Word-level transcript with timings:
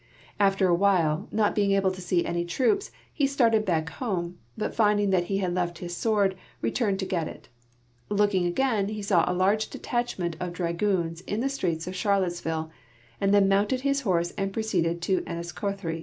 After 0.39 0.67
awhile, 0.67 1.27
not 1.31 1.53
being 1.53 1.73
able 1.73 1.91
to 1.91 2.01
see 2.01 2.25
any 2.25 2.43
troops, 2.43 2.89
he 3.13 3.27
started 3.27 3.65
back 3.65 3.89
home, 3.91 4.39
but 4.57 4.73
finding 4.73 5.11
that 5.11 5.25
he 5.25 5.37
had 5.37 5.53
left 5.53 5.77
his 5.77 5.95
sword 5.95 6.33
returned 6.59 6.97
to 7.01 7.05
get 7.05 7.27
it. 7.27 7.49
Looking 8.09 8.47
again, 8.47 8.89
he 8.89 9.03
saw 9.03 9.23
a 9.27 9.35
large 9.35 9.69
detachment 9.69 10.37
of 10.39 10.53
dragoons 10.53 11.21
in 11.27 11.41
the 11.41 11.49
streets 11.49 11.85
of 11.85 11.95
Charlottesville, 11.95 12.71
and 13.21 13.31
then 13.31 13.47
mounted 13.47 13.81
his 13.81 14.01
horse 14.01 14.33
and 14.39 14.51
])roceeded 14.51 15.01
to 15.01 15.21
Enniscorthy. 15.27 15.99